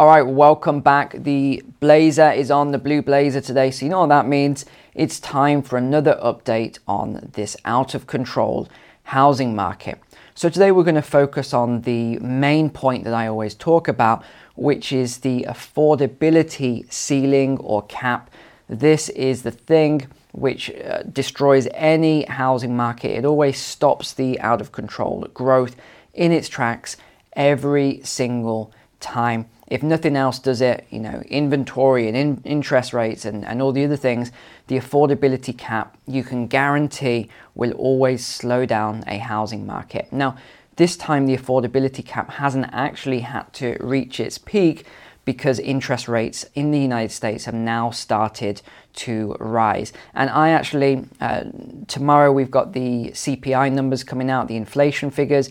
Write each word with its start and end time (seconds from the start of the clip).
All 0.00 0.06
right, 0.06 0.22
welcome 0.22 0.80
back. 0.80 1.12
The 1.12 1.62
Blazer 1.78 2.30
is 2.30 2.50
on 2.50 2.70
the 2.70 2.78
Blue 2.78 3.02
Blazer 3.02 3.42
today, 3.42 3.70
so 3.70 3.84
you 3.84 3.90
know 3.90 4.00
what 4.00 4.08
that 4.08 4.26
means. 4.26 4.64
It's 4.94 5.20
time 5.20 5.60
for 5.60 5.76
another 5.76 6.18
update 6.24 6.78
on 6.88 7.28
this 7.34 7.54
out 7.66 7.94
of 7.94 8.06
control 8.06 8.66
housing 9.02 9.54
market. 9.54 10.00
So, 10.34 10.48
today 10.48 10.72
we're 10.72 10.84
going 10.84 10.94
to 10.94 11.02
focus 11.02 11.52
on 11.52 11.82
the 11.82 12.18
main 12.20 12.70
point 12.70 13.04
that 13.04 13.12
I 13.12 13.26
always 13.26 13.54
talk 13.54 13.88
about, 13.88 14.24
which 14.56 14.90
is 14.90 15.18
the 15.18 15.44
affordability 15.46 16.90
ceiling 16.90 17.58
or 17.58 17.82
cap. 17.82 18.30
This 18.70 19.10
is 19.10 19.42
the 19.42 19.50
thing 19.50 20.08
which 20.32 20.70
uh, 20.70 21.02
destroys 21.02 21.68
any 21.74 22.24
housing 22.24 22.74
market. 22.74 23.18
It 23.18 23.26
always 23.26 23.58
stops 23.58 24.14
the 24.14 24.40
out 24.40 24.62
of 24.62 24.72
control 24.72 25.26
growth 25.34 25.76
in 26.14 26.32
its 26.32 26.48
tracks 26.48 26.96
every 27.34 28.00
single 28.02 28.72
time. 28.98 29.44
If 29.70 29.84
nothing 29.84 30.16
else 30.16 30.40
does 30.40 30.60
it, 30.60 30.86
you 30.90 30.98
know, 30.98 31.22
inventory 31.28 32.08
and 32.08 32.16
in, 32.16 32.42
interest 32.44 32.92
rates 32.92 33.24
and, 33.24 33.44
and 33.44 33.62
all 33.62 33.70
the 33.70 33.84
other 33.84 33.96
things, 33.96 34.32
the 34.66 34.76
affordability 34.76 35.56
cap 35.56 35.96
you 36.06 36.24
can 36.24 36.48
guarantee 36.48 37.28
will 37.54 37.72
always 37.72 38.26
slow 38.26 38.66
down 38.66 39.04
a 39.06 39.18
housing 39.18 39.64
market. 39.64 40.12
Now, 40.12 40.36
this 40.74 40.96
time 40.96 41.26
the 41.26 41.36
affordability 41.36 42.04
cap 42.04 42.30
hasn't 42.30 42.66
actually 42.72 43.20
had 43.20 43.52
to 43.54 43.76
reach 43.80 44.18
its 44.18 44.38
peak 44.38 44.86
because 45.24 45.58
interest 45.60 46.08
rates 46.08 46.44
in 46.54 46.70
the 46.70 46.78
United 46.78 47.12
States 47.12 47.44
have 47.44 47.54
now 47.54 47.90
started 47.90 48.62
to 48.94 49.36
rise. 49.38 49.92
And 50.14 50.30
I 50.30 50.50
actually, 50.50 51.04
uh, 51.20 51.44
tomorrow 51.86 52.32
we've 52.32 52.50
got 52.50 52.72
the 52.72 53.10
CPI 53.10 53.72
numbers 53.72 54.02
coming 54.02 54.30
out, 54.30 54.48
the 54.48 54.56
inflation 54.56 55.10
figures. 55.10 55.50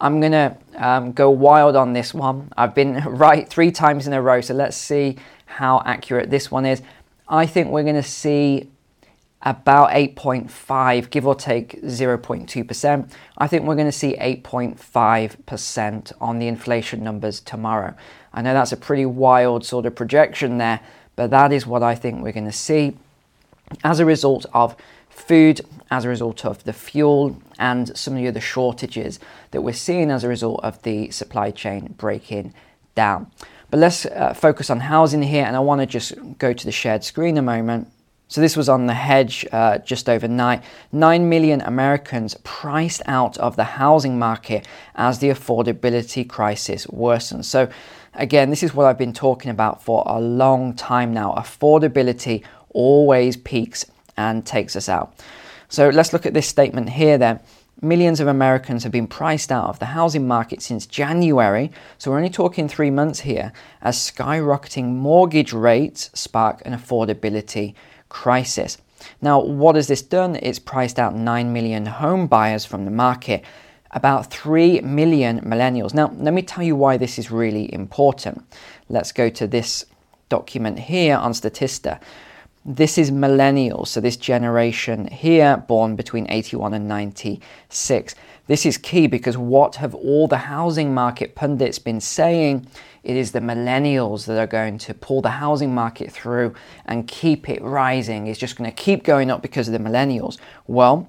I'm 0.00 0.20
going 0.20 0.32
to 0.32 0.56
um, 0.76 1.12
go 1.12 1.30
wild 1.30 1.76
on 1.76 1.92
this 1.92 2.14
one. 2.14 2.50
I've 2.56 2.74
been 2.74 2.94
right 3.06 3.48
three 3.48 3.70
times 3.70 4.06
in 4.06 4.12
a 4.12 4.22
row, 4.22 4.40
so 4.40 4.54
let's 4.54 4.76
see 4.76 5.16
how 5.46 5.82
accurate 5.84 6.30
this 6.30 6.50
one 6.50 6.64
is. 6.64 6.82
I 7.28 7.46
think 7.46 7.68
we're 7.68 7.82
going 7.82 7.94
to 7.96 8.02
see 8.02 8.70
about 9.42 9.90
8.5, 9.90 11.10
give 11.10 11.26
or 11.26 11.34
take 11.34 11.80
0.2%. 11.82 13.10
I 13.38 13.46
think 13.46 13.64
we're 13.64 13.74
going 13.74 13.86
to 13.86 13.92
see 13.92 14.16
8.5% 14.16 16.12
on 16.20 16.38
the 16.38 16.46
inflation 16.46 17.02
numbers 17.02 17.40
tomorrow. 17.40 17.94
I 18.32 18.42
know 18.42 18.52
that's 18.52 18.72
a 18.72 18.76
pretty 18.76 19.06
wild 19.06 19.64
sort 19.64 19.86
of 19.86 19.94
projection 19.94 20.58
there, 20.58 20.80
but 21.16 21.30
that 21.30 21.52
is 21.52 21.66
what 21.66 21.82
I 21.82 21.94
think 21.94 22.22
we're 22.22 22.32
going 22.32 22.44
to 22.44 22.52
see 22.52 22.96
as 23.82 24.00
a 24.00 24.04
result 24.04 24.46
of 24.52 24.76
food, 25.20 25.60
as 25.90 26.04
a 26.04 26.08
result 26.08 26.44
of 26.44 26.64
the 26.64 26.72
fuel, 26.72 27.40
and 27.58 27.96
some 27.96 28.14
of 28.14 28.22
the 28.22 28.28
other 28.28 28.40
shortages 28.40 29.20
that 29.50 29.62
we're 29.62 29.72
seeing 29.72 30.10
as 30.10 30.24
a 30.24 30.28
result 30.28 30.60
of 30.62 30.82
the 30.82 31.10
supply 31.10 31.50
chain 31.50 31.94
breaking 31.98 32.54
down. 32.94 33.30
But 33.70 33.80
let's 33.80 34.06
uh, 34.06 34.34
focus 34.34 34.70
on 34.70 34.80
housing 34.80 35.22
here, 35.22 35.44
and 35.44 35.56
I 35.56 35.60
want 35.60 35.80
to 35.80 35.86
just 35.86 36.14
go 36.38 36.52
to 36.52 36.64
the 36.64 36.72
shared 36.72 37.04
screen 37.04 37.38
a 37.38 37.42
moment. 37.42 37.88
So 38.28 38.40
this 38.40 38.56
was 38.56 38.68
on 38.68 38.86
the 38.86 38.94
hedge 38.94 39.44
uh, 39.50 39.78
just 39.78 40.08
overnight. 40.08 40.62
9 40.92 41.28
million 41.28 41.60
Americans 41.62 42.36
priced 42.44 43.02
out 43.06 43.36
of 43.38 43.56
the 43.56 43.64
housing 43.64 44.18
market 44.20 44.68
as 44.94 45.18
the 45.18 45.30
affordability 45.30 46.28
crisis 46.28 46.86
worsens. 46.86 47.46
So 47.46 47.68
again, 48.14 48.50
this 48.50 48.62
is 48.62 48.72
what 48.72 48.86
I've 48.86 48.98
been 48.98 49.12
talking 49.12 49.50
about 49.50 49.82
for 49.82 50.04
a 50.06 50.20
long 50.20 50.74
time 50.74 51.12
now. 51.12 51.34
Affordability 51.36 52.44
always 52.68 53.36
peaks 53.36 53.84
and 54.20 54.44
takes 54.44 54.76
us 54.76 54.88
out. 54.88 55.14
So 55.68 55.88
let's 55.88 56.12
look 56.12 56.26
at 56.26 56.34
this 56.34 56.46
statement 56.46 56.90
here 56.90 57.16
then. 57.18 57.40
Millions 57.82 58.20
of 58.20 58.28
Americans 58.28 58.82
have 58.82 58.92
been 58.92 59.06
priced 59.06 59.50
out 59.50 59.68
of 59.70 59.78
the 59.78 59.86
housing 59.86 60.28
market 60.28 60.60
since 60.60 60.84
January, 60.84 61.70
so 61.96 62.10
we're 62.10 62.18
only 62.18 62.28
talking 62.28 62.68
three 62.68 62.90
months 62.90 63.20
here, 63.20 63.52
as 63.80 63.96
skyrocketing 63.96 64.96
mortgage 64.96 65.54
rates 65.54 66.10
spark 66.12 66.60
an 66.66 66.74
affordability 66.74 67.72
crisis. 68.10 68.76
Now, 69.22 69.40
what 69.40 69.76
has 69.76 69.86
this 69.86 70.02
done? 70.02 70.36
It's 70.42 70.58
priced 70.58 70.98
out 70.98 71.14
9 71.14 71.52
million 71.54 71.86
home 71.86 72.26
buyers 72.26 72.66
from 72.66 72.84
the 72.84 72.90
market, 72.90 73.44
about 73.92 74.30
3 74.30 74.82
million 74.82 75.40
millennials. 75.40 75.94
Now, 75.94 76.12
let 76.18 76.34
me 76.34 76.42
tell 76.42 76.62
you 76.62 76.76
why 76.76 76.98
this 76.98 77.18
is 77.18 77.30
really 77.30 77.72
important. 77.72 78.44
Let's 78.90 79.12
go 79.12 79.30
to 79.30 79.46
this 79.46 79.86
document 80.28 80.78
here 80.78 81.16
on 81.16 81.32
Statista. 81.32 81.98
This 82.64 82.98
is 82.98 83.10
millennials, 83.10 83.88
so 83.88 84.02
this 84.02 84.18
generation 84.18 85.06
here, 85.06 85.56
born 85.66 85.96
between 85.96 86.30
81 86.30 86.74
and 86.74 86.86
96. 86.86 88.14
This 88.48 88.66
is 88.66 88.76
key 88.76 89.06
because 89.06 89.38
what 89.38 89.76
have 89.76 89.94
all 89.94 90.28
the 90.28 90.36
housing 90.36 90.92
market 90.92 91.34
pundits 91.34 91.78
been 91.78 92.02
saying? 92.02 92.66
It 93.02 93.16
is 93.16 93.32
the 93.32 93.40
millennials 93.40 94.26
that 94.26 94.38
are 94.38 94.46
going 94.46 94.76
to 94.76 94.92
pull 94.92 95.22
the 95.22 95.30
housing 95.30 95.74
market 95.74 96.12
through 96.12 96.52
and 96.84 97.08
keep 97.08 97.48
it 97.48 97.62
rising. 97.62 98.26
It's 98.26 98.38
just 98.38 98.56
going 98.56 98.70
to 98.70 98.76
keep 98.76 99.04
going 99.04 99.30
up 99.30 99.40
because 99.40 99.66
of 99.66 99.72
the 99.72 99.78
millennials. 99.78 100.36
Well, 100.66 101.08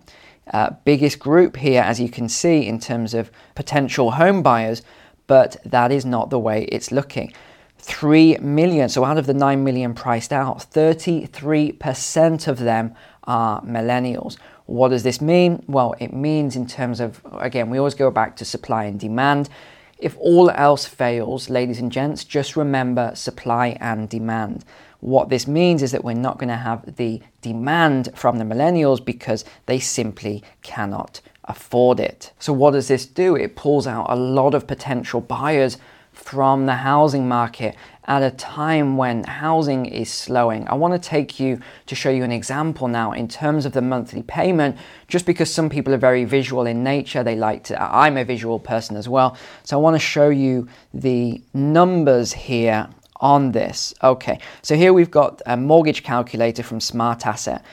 uh, 0.53 0.69
biggest 0.85 1.19
group 1.19 1.57
here, 1.57 1.81
as 1.81 2.00
you 2.00 2.07
can 2.07 2.29
see, 2.29 2.66
in 2.66 2.79
terms 2.79 3.13
of 3.13 3.29
potential 3.56 4.11
home 4.11 4.41
buyers, 4.41 4.84
but 5.28 5.57
that 5.66 5.91
is 5.91 6.06
not 6.06 6.29
the 6.29 6.40
way 6.40 6.63
it's 6.66 6.94
looking. 6.94 7.34
3 7.81 8.38
million. 8.38 8.90
So 8.90 9.03
out 9.03 9.18
of 9.18 9.25
the 9.25 9.34
9 9.34 9.64
million 9.64 9.94
priced 9.94 10.31
out, 10.31 10.59
33% 10.72 12.47
of 12.47 12.59
them 12.59 12.96
are 13.24 13.62
millennials. 13.64 14.38
What 14.66 14.90
does 14.90 15.03
this 15.03 15.19
mean? 15.19 15.64
Well, 15.68 15.96
it 16.00 16.14
means 16.14 16.56
in 16.56 16.68
terms 16.68 17.00
of, 17.00 17.22
again, 17.40 17.70
we 17.70 17.78
always 17.78 17.96
go 17.96 18.12
back 18.12 18.36
to 18.38 18.46
supply 18.46 18.86
and 18.86 19.00
demand. 19.00 19.50
If 19.97 20.16
all 20.18 20.50
else 20.52 20.86
fails, 20.86 21.50
ladies 21.50 21.80
and 21.80 21.91
gents, 21.91 22.24
just 22.24 22.56
remember 22.56 23.12
supply 23.16 23.78
and 23.81 24.08
demand. 24.08 24.64
What 25.00 25.30
this 25.30 25.47
means 25.47 25.81
is 25.81 25.91
that 25.91 26.03
we're 26.03 26.14
not 26.14 26.38
going 26.38 26.50
to 26.50 26.56
have 26.56 26.96
the 26.96 27.22
demand 27.41 28.09
from 28.16 28.38
the 28.38 28.46
millennials 28.46 29.03
because 29.03 29.44
they 29.66 29.80
simply 29.80 30.44
cannot 30.62 31.22
afford 31.46 32.00
it. 32.00 32.31
So, 32.40 32.53
what 32.53 32.72
does 32.72 32.88
this 32.88 33.06
do? 33.06 33.36
It 33.36 33.56
pulls 33.56 33.88
out 33.88 34.06
a 34.09 34.16
lot 34.16 34.53
of 34.53 34.68
potential 34.68 35.22
buyers 35.22 35.78
from 36.11 36.66
the 36.66 36.75
housing 36.75 37.27
market 37.27 37.75
at 38.05 38.22
a 38.23 38.31
time 38.31 38.97
when 38.97 39.23
housing 39.23 39.85
is 39.85 40.11
slowing. 40.11 40.67
I 40.67 40.73
want 40.73 40.94
to 40.94 41.09
take 41.09 41.39
you 41.39 41.59
to 41.85 41.95
show 41.95 42.09
you 42.09 42.23
an 42.23 42.31
example 42.31 42.88
now 42.88 43.11
in 43.11 43.27
terms 43.27 43.66
of 43.66 43.73
the 43.73 43.81
monthly 43.81 44.23
payment, 44.23 44.77
just 45.07 45.25
because 45.25 45.53
some 45.53 45.69
people 45.69 45.94
are 45.94 45.97
very 45.97 46.25
visual 46.25 46.66
in 46.66 46.83
nature. 46.83 47.23
They 47.23 47.35
like 47.35 47.63
to, 47.66 47.81
I'm 47.81 48.17
a 48.17 48.25
visual 48.25 48.59
person 48.59 48.97
as 48.97 49.07
well. 49.07 49.38
So 49.63 49.77
I 49.77 49.81
want 49.81 49.95
to 49.95 49.99
show 49.99 50.29
you 50.29 50.67
the 50.94 51.41
numbers 51.53 52.33
here 52.33 52.89
on 53.17 53.51
this. 53.51 53.93
Okay, 54.03 54.39
so 54.61 54.75
here 54.75 54.93
we've 54.93 55.11
got 55.11 55.41
a 55.45 55.55
mortgage 55.55 56.03
calculator 56.03 56.63
from 56.63 56.79
Smart 56.79 57.25
Asset. 57.25 57.63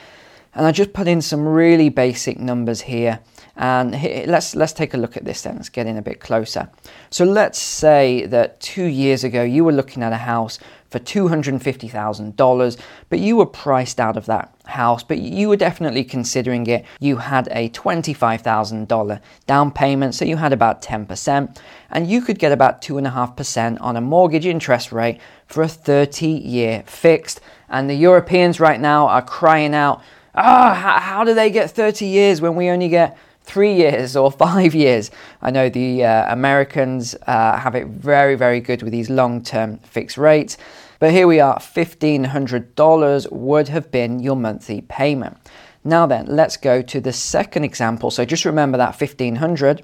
And 0.55 0.65
I 0.65 0.71
just 0.71 0.93
put 0.93 1.07
in 1.07 1.21
some 1.21 1.47
really 1.47 1.89
basic 1.89 2.39
numbers 2.39 2.81
here 2.81 3.19
and 3.55 3.91
let's 4.27 4.55
let's 4.55 4.71
take 4.71 4.93
a 4.93 4.97
look 4.97 5.17
at 5.17 5.25
this 5.25 5.41
then. 5.41 5.57
Let's 5.57 5.69
get 5.69 5.85
in 5.85 5.97
a 5.97 6.01
bit 6.01 6.21
closer. 6.21 6.69
So 7.09 7.25
let's 7.25 7.59
say 7.59 8.25
that 8.27 8.59
two 8.61 8.85
years 8.85 9.25
ago 9.25 9.43
you 9.43 9.65
were 9.65 9.73
looking 9.73 10.01
at 10.01 10.13
a 10.13 10.17
house 10.17 10.59
for 10.89 10.99
$250,000, 10.99 12.77
but 13.09 13.19
you 13.19 13.35
were 13.35 13.45
priced 13.45 13.99
out 13.99 14.17
of 14.17 14.25
that 14.25 14.53
house, 14.65 15.03
but 15.03 15.19
you 15.19 15.49
were 15.49 15.55
definitely 15.55 16.03
considering 16.03 16.65
it. 16.67 16.83
You 16.99 17.17
had 17.17 17.47
a 17.51 17.69
$25,000 17.69 19.21
down 19.45 19.71
payment, 19.71 20.15
so 20.15 20.25
you 20.25 20.37
had 20.37 20.51
about 20.51 20.81
10%, 20.81 21.57
and 21.91 22.09
you 22.09 22.21
could 22.21 22.39
get 22.39 22.51
about 22.51 22.81
2.5% 22.81 23.77
on 23.81 23.97
a 23.97 24.01
mortgage 24.01 24.47
interest 24.47 24.91
rate 24.91 25.19
for 25.45 25.61
a 25.61 25.67
30 25.67 26.27
year 26.27 26.83
fixed. 26.87 27.39
And 27.69 27.87
the 27.87 27.95
Europeans 27.95 28.59
right 28.59 28.79
now 28.79 29.07
are 29.07 29.21
crying 29.21 29.75
out, 29.75 30.01
oh, 30.35 30.73
how, 30.73 30.99
how 30.99 31.23
do 31.23 31.33
they 31.33 31.49
get 31.49 31.71
30 31.71 32.05
years 32.05 32.41
when 32.41 32.55
we 32.55 32.69
only 32.69 32.89
get 32.89 33.17
three 33.49 33.73
years 33.73 34.15
or 34.15 34.31
five 34.31 34.75
years. 34.75 35.09
I 35.41 35.51
know 35.51 35.69
the 35.69 36.05
uh, 36.05 36.31
Americans 36.31 37.15
uh, 37.25 37.57
have 37.57 37.75
it 37.75 37.87
very, 37.87 38.35
very 38.35 38.59
good 38.59 38.83
with 38.83 38.91
these 38.91 39.09
long 39.09 39.41
term 39.41 39.79
fixed 39.79 40.17
rates. 40.17 40.57
But 40.99 41.11
here 41.11 41.27
we 41.27 41.39
are 41.39 41.57
$1,500 41.57 43.31
would 43.31 43.67
have 43.69 43.89
been 43.89 44.19
your 44.19 44.35
monthly 44.35 44.81
payment. 44.81 45.37
Now 45.83 46.05
then, 46.05 46.25
let's 46.27 46.57
go 46.57 46.81
to 46.81 46.99
the 46.99 47.13
second 47.13 47.63
example. 47.63 48.11
So 48.11 48.25
just 48.25 48.43
remember 48.43 48.77
that 48.77 48.99
1500 48.99 49.81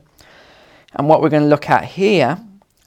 and 0.97 1.07
what 1.07 1.21
we're 1.21 1.29
going 1.29 1.43
to 1.43 1.49
look 1.49 1.69
at 1.69 1.85
here 1.85 2.37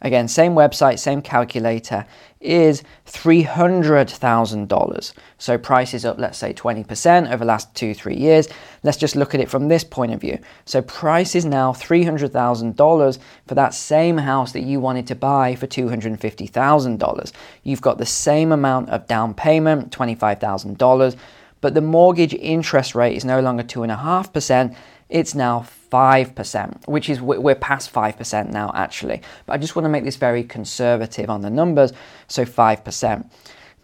Again, 0.00 0.28
same 0.28 0.54
website, 0.54 1.00
same 1.00 1.22
calculator, 1.22 2.06
is 2.40 2.82
$300,000. 3.06 5.12
So 5.38 5.58
price 5.58 5.94
is 5.94 6.04
up, 6.04 6.18
let's 6.18 6.38
say 6.38 6.52
20% 6.52 7.28
over 7.28 7.38
the 7.38 7.44
last 7.44 7.72
two, 7.74 7.94
three 7.94 8.16
years. 8.16 8.48
Let's 8.82 8.96
just 8.96 9.14
look 9.16 9.34
at 9.34 9.40
it 9.40 9.50
from 9.50 9.68
this 9.68 9.84
point 9.84 10.12
of 10.12 10.20
view. 10.20 10.38
So 10.64 10.82
price 10.82 11.34
is 11.34 11.44
now 11.44 11.72
$300,000 11.72 13.18
for 13.46 13.54
that 13.54 13.74
same 13.74 14.18
house 14.18 14.52
that 14.52 14.62
you 14.62 14.78
wanted 14.80 15.06
to 15.08 15.16
buy 15.16 15.56
for 15.56 15.66
$250,000. 15.66 17.32
You've 17.64 17.80
got 17.80 17.98
the 17.98 18.06
same 18.06 18.52
amount 18.52 18.90
of 18.90 19.08
down 19.08 19.34
payment, 19.34 19.90
$25,000, 19.90 21.16
but 21.60 21.74
the 21.74 21.80
mortgage 21.80 22.34
interest 22.34 22.94
rate 22.94 23.16
is 23.16 23.24
no 23.24 23.40
longer 23.40 23.64
2.5%, 23.64 24.76
it's 25.08 25.34
now 25.34 25.66
5%, 25.90 26.86
which 26.86 27.08
is 27.08 27.20
we're 27.20 27.54
past 27.54 27.92
5% 27.92 28.50
now 28.50 28.70
actually. 28.74 29.22
But 29.46 29.54
I 29.54 29.58
just 29.58 29.74
want 29.74 29.84
to 29.84 29.90
make 29.90 30.04
this 30.04 30.16
very 30.16 30.44
conservative 30.44 31.30
on 31.30 31.40
the 31.40 31.50
numbers, 31.50 31.92
so 32.26 32.44
5%. 32.44 33.30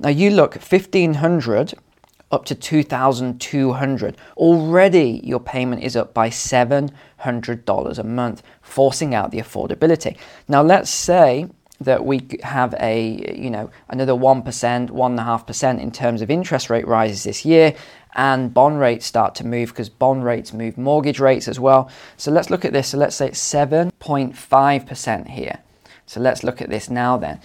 Now 0.00 0.08
you 0.08 0.30
look 0.30 0.54
1500 0.54 1.74
up 2.30 2.44
to 2.46 2.54
2200 2.54 4.16
already 4.36 5.20
your 5.22 5.38
payment 5.38 5.82
is 5.82 5.94
up 5.94 6.12
by 6.12 6.28
$700 6.28 7.98
a 7.98 8.02
month 8.02 8.42
forcing 8.60 9.14
out 9.14 9.30
the 9.30 9.38
affordability 9.38 10.16
now 10.48 10.60
let's 10.60 10.90
say 10.90 11.46
that 11.80 12.04
we 12.04 12.26
have 12.42 12.74
a 12.80 13.34
you 13.36 13.50
know 13.50 13.70
another 13.88 14.12
1% 14.12 14.44
1.5% 14.44 15.80
in 15.80 15.90
terms 15.90 16.22
of 16.22 16.30
interest 16.30 16.70
rate 16.70 16.86
rises 16.86 17.24
this 17.24 17.44
year 17.44 17.74
and 18.14 18.54
bond 18.54 18.78
rates 18.78 19.04
start 19.04 19.34
to 19.34 19.44
move 19.44 19.70
because 19.70 19.88
bond 19.88 20.24
rates 20.24 20.52
move 20.52 20.78
mortgage 20.78 21.18
rates 21.18 21.48
as 21.48 21.58
well 21.58 21.90
so 22.16 22.30
let's 22.30 22.48
look 22.48 22.64
at 22.64 22.72
this 22.72 22.88
so 22.88 22.98
let's 22.98 23.16
say 23.16 23.28
it's 23.28 23.52
7.5% 23.52 25.28
here 25.28 25.58
so 26.06 26.20
let's 26.20 26.44
look 26.44 26.62
at 26.62 26.70
this 26.70 26.88
now 26.88 27.16
then 27.16 27.40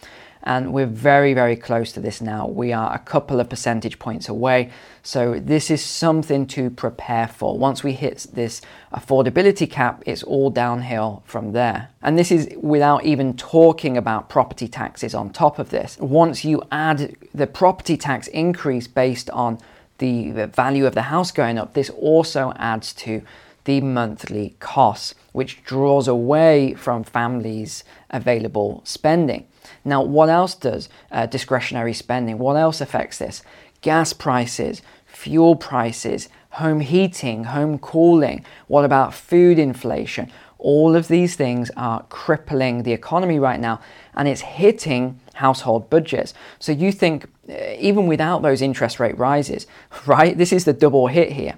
and 0.44 0.74
we're 0.74 0.86
very, 0.86 1.34
very 1.34 1.56
close 1.56 1.92
to 1.94 2.00
this 2.00 2.22
now. 2.22 2.48
We 2.48 2.74
are 2.74 2.94
a 2.94 3.00
couple 3.00 3.40
of 3.40 3.50
percentage 3.50 4.00
points 4.00 4.28
away. 4.28 4.72
So, 5.04 5.40
this 5.40 5.72
is 5.72 5.84
something 5.84 6.46
to 6.48 6.70
prepare 6.70 7.28
for. 7.28 7.58
Once 7.58 7.84
we 7.84 7.94
hit 7.94 8.28
this 8.34 8.62
affordability 8.94 9.70
cap, 9.70 10.04
it's 10.06 10.24
all 10.24 10.50
downhill 10.50 11.24
from 11.26 11.54
there. 11.54 11.90
And 12.02 12.18
this 12.18 12.32
is 12.32 12.50
without 12.62 13.04
even 13.06 13.36
talking 13.36 13.98
about 13.98 14.30
property 14.30 14.68
taxes 14.68 15.16
on 15.16 15.32
top 15.32 15.60
of 15.60 15.70
this. 15.70 15.98
Once 16.00 16.44
you 16.46 16.62
add 16.72 17.16
the 17.34 17.48
property 17.48 17.98
tax 17.98 18.28
increase 18.28 18.88
based 18.88 19.30
on 19.32 19.60
the, 20.02 20.32
value 20.48 20.86
of 20.86 20.96
the 20.96 21.04
house 21.04 21.32
going 21.32 21.58
up, 21.58 21.74
this 21.74 21.90
also 21.92 22.54
adds 22.58 22.92
to 22.94 23.22
the 23.66 23.80
monthly 23.80 24.56
costs, 24.60 25.16
which 25.32 25.64
draws 25.64 26.08
away 26.08 26.74
from 26.74 27.04
families' 27.04 27.84
available 28.10 28.82
spending. 28.84 29.46
Now, 29.83 30.01
what 30.01 30.30
else 30.30 30.56
does 30.56 30.89
uh, 31.12 31.25
discretionary 31.25 31.94
spending? 31.94 32.38
What 32.38 32.56
else 32.56 32.81
affects 32.81 33.18
this? 33.18 33.44
Gas 33.81 34.13
prices, 34.13 34.81
fuel 35.06 35.56
prices, 35.56 36.30
home 36.51 36.81
heating, 36.81 37.45
home 37.45 37.80
cooling. 37.80 38.45
What 38.68 38.86
about 38.86 39.13
food 39.13 39.57
inflation? 39.57 40.31
All 40.60 40.95
of 40.95 41.07
these 41.07 41.36
things 41.36 41.72
are 41.75 42.04
crippling 42.10 42.83
the 42.83 42.94
economy 42.94 43.39
right 43.39 43.60
now 43.60 43.81
and 44.13 44.28
it's 44.28 44.42
hitting 44.42 45.19
household 45.33 45.89
budgets. 45.89 46.33
So 46.60 46.72
you 46.72 46.92
think, 46.92 47.25
uh, 47.50 47.56
even 47.80 48.06
without 48.06 48.44
those 48.44 48.62
interest 48.62 49.00
rate 49.00 49.18
rises, 49.18 49.66
right? 50.06 50.38
This 50.38 50.54
is 50.54 50.66
the 50.66 50.74
double 50.74 51.07
hit 51.07 51.31
here. 51.31 51.57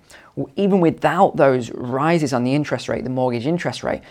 Even 0.55 0.79
without 0.79 1.35
those 1.35 1.69
rises 1.71 2.31
on 2.31 2.43
the 2.43 2.55
interest 2.55 2.87
rate, 2.87 3.03
the 3.03 3.09
mortgage 3.09 3.45
interest 3.45 3.83
rate, 3.83 4.01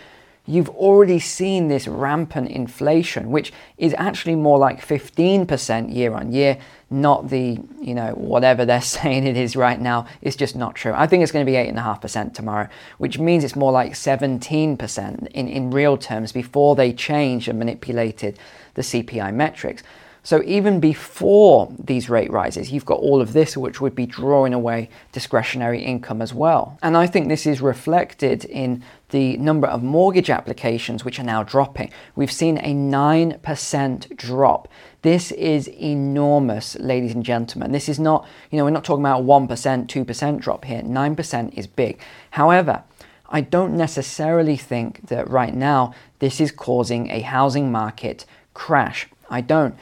you've 0.45 0.69
already 0.69 1.19
seen 1.19 1.69
this 1.69 1.87
rampant 1.87 2.49
inflation, 2.49 3.31
which 3.31 3.53
is 3.77 3.95
actually 3.97 4.35
more 4.35 4.57
like 4.57 4.85
15% 4.85 5.93
year 5.93 6.13
on 6.13 6.33
year, 6.33 6.57
not 6.89 7.29
the, 7.29 7.59
you 7.81 7.95
know, 7.95 8.11
whatever 8.11 8.65
they're 8.65 8.81
saying 8.97 9.25
it 9.25 9.37
is 9.37 9.55
right 9.55 9.79
now. 9.79 10.05
It's 10.21 10.35
just 10.35 10.55
not 10.55 10.75
true. 10.75 10.93
I 10.93 11.07
think 11.07 11.23
it's 11.23 11.31
going 11.31 11.45
to 11.45 11.51
be 11.51 11.57
8.5% 11.57 12.33
tomorrow, 12.33 12.67
which 12.97 13.19
means 13.19 13.43
it's 13.43 13.55
more 13.55 13.71
like 13.71 13.93
17% 13.93 15.27
in, 15.27 15.47
in 15.47 15.71
real 15.71 15.97
terms 15.97 16.31
before 16.31 16.75
they 16.75 16.91
changed 16.91 17.47
and 17.47 17.57
manipulated 17.57 18.37
the 18.73 18.81
CPI 18.81 19.33
metrics. 19.33 19.83
So 20.25 20.41
even 20.45 20.79
before 20.79 21.69
these 21.77 22.09
rate 22.09 22.31
rises, 22.31 22.71
you've 22.71 22.85
got 22.85 22.99
all 22.99 23.19
of 23.19 23.33
this, 23.33 23.57
which 23.57 23.81
would 23.81 23.93
be 23.93 24.05
drawing 24.05 24.53
away 24.53 24.89
discretionary 25.11 25.83
income 25.83 26.21
as 26.21 26.33
well. 26.33 26.79
And 26.81 26.95
I 26.95 27.07
think 27.07 27.27
this 27.27 27.45
is 27.45 27.59
reflected 27.59 28.45
in 28.45 28.83
the 29.09 29.35
number 29.35 29.67
of 29.67 29.83
mortgage 29.83 30.29
applications, 30.29 31.03
which 31.03 31.19
are 31.19 31.23
now 31.25 31.43
dropping. 31.43 31.91
We've 32.15 32.31
seen 32.31 32.57
a 32.59 32.73
9% 32.73 34.15
drop. 34.15 34.69
This 35.01 35.31
is 35.33 35.67
enormous, 35.67 36.77
ladies 36.79 37.13
and 37.13 37.25
gentlemen. 37.25 37.73
This 37.73 37.89
is 37.89 37.99
not, 37.99 38.25
you 38.49 38.57
know, 38.57 38.63
we're 38.63 38.71
not 38.71 38.85
talking 38.85 39.03
about 39.03 39.21
a 39.21 39.23
1%, 39.23 39.87
2% 39.87 40.39
drop 40.39 40.63
here. 40.63 40.81
9% 40.81 41.53
is 41.53 41.67
big. 41.67 41.99
However, 42.31 42.83
I 43.29 43.41
don't 43.41 43.75
necessarily 43.75 44.55
think 44.55 45.07
that 45.09 45.29
right 45.29 45.53
now 45.53 45.93
this 46.19 46.39
is 46.39 46.51
causing 46.51 47.09
a 47.09 47.19
housing 47.19 47.73
market 47.73 48.25
crash. 48.53 49.09
I 49.29 49.41
don't. 49.41 49.75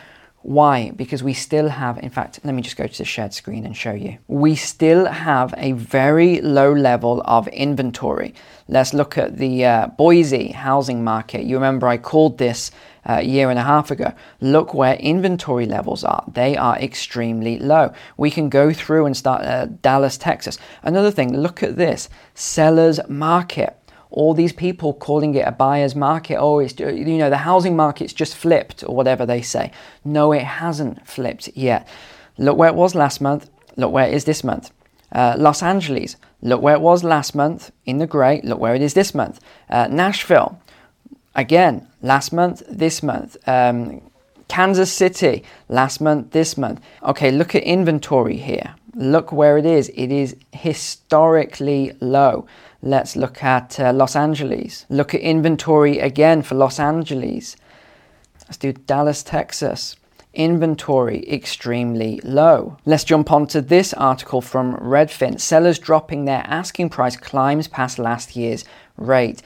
Why? 0.44 0.92
Because 0.92 1.22
we 1.22 1.34
still 1.34 1.70
have, 1.70 2.00
in 2.00 2.10
fact, 2.10 2.40
let 2.44 2.56
me 2.56 2.62
just 2.62 2.76
go 2.76 2.88
to 2.88 2.98
the 2.98 3.06
shared 3.06 3.34
screen 3.34 3.66
and 3.66 3.78
show 3.78 3.94
you. 3.94 4.18
We 4.28 4.56
still 4.56 5.06
have 5.06 5.54
a 5.58 5.74
very 5.74 6.42
low 6.42 6.74
level 6.74 7.22
of 7.26 7.48
inventory. 7.50 8.34
Let's 8.68 8.94
look 8.94 9.18
at 9.18 9.38
the 9.38 9.66
uh, 9.66 9.88
Boise 9.88 10.50
housing 10.50 11.04
market. 11.04 11.44
You 11.44 11.58
remember 11.58 11.88
I 11.88 11.98
called 11.98 12.38
this 12.38 12.72
uh, 13.06 13.18
a 13.20 13.24
year 13.24 13.50
and 13.50 13.60
a 13.60 13.64
half 13.64 13.92
ago. 13.92 14.14
Look 14.40 14.74
where 14.74 14.96
inventory 14.96 15.66
levels 15.66 16.04
are. 16.04 16.24
They 16.32 16.58
are 16.58 16.78
extremely 16.78 17.60
low. 17.60 17.94
We 18.18 18.32
can 18.32 18.50
go 18.50 18.74
through 18.74 19.06
and 19.06 19.18
start 19.18 19.44
uh, 19.44 19.66
Dallas, 19.66 20.18
Texas. 20.18 20.58
Another 20.84 21.12
thing, 21.12 21.38
look 21.38 21.64
at 21.64 21.78
this 21.78 22.10
seller's 22.34 23.00
market 23.08 23.78
all 24.12 24.34
these 24.34 24.54
people 24.54 24.94
calling 24.94 25.34
it 25.36 25.48
a 25.48 25.52
buyer's 25.52 25.96
market. 25.96 26.36
Oh, 26.36 26.60
it's 26.60 26.78
you 26.80 27.18
know 27.18 27.30
the 27.30 27.38
housing 27.38 27.76
market's 27.76 28.14
just 28.14 28.36
flipped 28.36 28.84
or 28.84 28.96
whatever 28.96 29.26
they 29.26 29.42
say. 29.42 29.72
No, 30.04 30.32
it 30.32 30.44
hasn't 30.44 31.08
flipped 31.08 31.50
yet. 31.56 31.88
Look 32.38 32.58
where 32.58 32.70
it 32.70 32.76
was 32.76 32.94
last 32.94 33.22
month. 33.22 33.50
Look 33.78 33.92
where 33.92 34.08
it 34.08 34.14
is 34.14 34.26
this 34.26 34.44
month. 34.44 34.72
Uh, 35.12 35.36
Los 35.38 35.64
Angeles. 35.64 36.16
Look 36.42 36.62
where 36.62 36.76
it 36.76 36.82
was 36.82 37.04
last 37.04 37.36
month 37.36 37.72
in 37.86 37.98
the 37.98 38.08
grey. 38.08 38.42
Look 38.44 38.60
where 38.60 38.76
it 38.76 38.82
is 38.82 38.94
this 38.94 39.16
month. 39.16 39.40
Uh, 39.70 39.88
Nashville. 39.88 40.60
Again, 41.36 41.88
last 42.02 42.34
month, 42.34 42.62
this 42.70 43.02
month. 43.02 43.38
Um, 43.48 44.02
Kansas 44.50 44.92
City, 44.92 45.44
last 45.70 46.02
month, 46.02 46.32
this 46.32 46.58
month. 46.58 46.82
Okay, 47.04 47.32
look 47.32 47.56
at 47.56 47.64
inventory 47.64 48.36
here. 48.36 48.76
Look 48.96 49.32
where 49.32 49.58
it 49.58 49.66
is. 49.66 49.90
It 49.96 50.12
is 50.12 50.36
historically 50.52 51.94
low. 52.02 52.46
Let's 52.84 53.16
look 53.16 53.44
at 53.44 53.80
uh, 53.80 53.94
Los 53.94 54.16
Angeles. 54.16 54.86
Look 54.90 55.14
at 55.14 55.22
inventory 55.22 56.00
again 56.00 56.42
for 56.42 56.56
Los 56.56 56.80
Angeles. 56.80 57.56
Let's 58.48 58.58
do 58.58 58.74
Dallas, 58.74 59.22
Texas. 59.22 59.96
Inventory 60.34 61.30
extremely 61.30 62.22
low. 62.24 62.78
Let's 62.86 63.04
jump 63.04 63.32
on 63.32 63.48
to 63.48 63.62
this 63.62 63.94
article 63.94 64.42
from 64.42 64.78
Redfin. 64.78 65.40
Sellers 65.40 65.78
dropping 65.78 66.26
their 66.26 66.44
asking 66.48 66.90
price 66.90 67.18
climbs 67.18 67.68
past 67.68 68.00
last 68.00 68.36
year's 68.36 68.64
rate. 68.98 69.42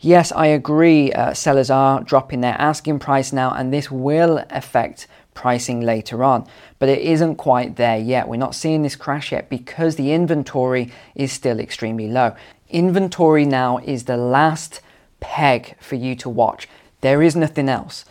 Yes, 0.00 0.32
I 0.32 0.46
agree. 0.46 1.12
Uh, 1.12 1.34
sellers 1.34 1.70
are 1.70 2.02
dropping 2.02 2.40
their 2.40 2.56
asking 2.58 3.00
price 3.00 3.32
now, 3.34 3.52
and 3.52 3.72
this 3.72 3.90
will 3.90 4.44
affect 4.48 5.06
pricing 5.34 5.80
later 5.80 6.24
on. 6.24 6.46
But 6.78 6.88
it 6.88 7.00
isn't 7.00 7.36
quite 7.36 7.76
there 7.76 7.98
yet. 7.98 8.28
We're 8.28 8.36
not 8.36 8.54
seeing 8.54 8.82
this 8.82 8.96
crash 8.96 9.32
yet 9.32 9.48
because 9.48 9.96
the 9.96 10.12
inventory 10.12 10.92
is 11.14 11.32
still 11.32 11.60
extremely 11.60 12.08
low. 12.08 12.34
Inventory 12.68 13.44
now 13.44 13.78
is 13.78 14.04
the 14.04 14.16
last 14.16 14.80
peg 15.20 15.76
for 15.80 15.96
you 15.96 16.14
to 16.16 16.28
watch. 16.28 16.68
There 17.00 17.22
is 17.22 17.34
nothing 17.36 17.68
else. 17.68 18.04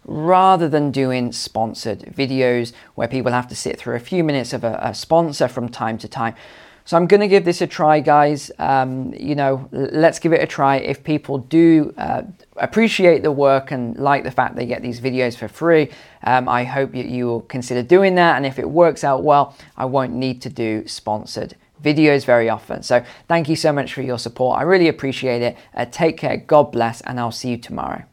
rather 0.09 0.67
than 0.67 0.91
doing 0.91 1.31
sponsored 1.31 1.99
videos 2.15 2.73
where 2.95 3.07
people 3.07 3.31
have 3.31 3.47
to 3.47 3.55
sit 3.55 3.77
through 3.77 3.95
a 3.95 3.99
few 3.99 4.23
minutes 4.23 4.53
of 4.53 4.63
a, 4.63 4.79
a 4.81 4.93
sponsor 4.93 5.47
from 5.47 5.69
time 5.69 5.97
to 5.99 6.07
time? 6.07 6.35
So 6.85 6.97
I'm 6.97 7.05
going 7.05 7.21
to 7.21 7.27
give 7.27 7.45
this 7.45 7.61
a 7.61 7.67
try, 7.67 7.99
guys. 7.99 8.49
Um, 8.57 9.13
you 9.13 9.35
know, 9.35 9.69
let's 9.71 10.17
give 10.17 10.33
it 10.33 10.41
a 10.41 10.47
try. 10.47 10.77
If 10.77 11.03
people 11.03 11.37
do 11.37 11.93
uh, 11.99 12.23
appreciate 12.57 13.21
the 13.21 13.31
work 13.31 13.69
and 13.69 13.95
like 13.97 14.23
the 14.23 14.31
fact 14.31 14.55
they 14.55 14.65
get 14.65 14.81
these 14.81 14.99
videos 14.99 15.37
for 15.37 15.47
free, 15.47 15.91
um, 16.23 16.49
I 16.49 16.63
hope 16.63 16.95
you, 16.95 17.03
you 17.03 17.27
will 17.27 17.41
consider 17.41 17.83
doing 17.83 18.15
that. 18.15 18.37
And 18.37 18.45
if 18.47 18.57
it 18.57 18.67
works 18.67 19.03
out 19.03 19.23
well, 19.23 19.55
I 19.77 19.85
won't 19.85 20.13
need 20.13 20.41
to 20.41 20.49
do 20.49 20.87
sponsored 20.87 21.55
videos 21.83 22.25
very 22.25 22.49
often. 22.49 22.81
So 22.81 23.05
thank 23.27 23.47
you 23.47 23.55
so 23.55 23.71
much 23.71 23.93
for 23.93 24.01
your 24.01 24.17
support. 24.17 24.57
I 24.57 24.63
really 24.63 24.87
appreciate 24.87 25.43
it. 25.43 25.57
Uh, 25.75 25.85
take 25.85 26.17
care. 26.17 26.37
God 26.37 26.71
bless, 26.71 27.01
and 27.01 27.19
I'll 27.19 27.31
see 27.31 27.51
you 27.51 27.57
tomorrow. 27.57 28.09